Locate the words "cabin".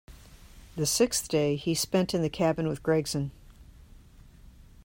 2.31-2.67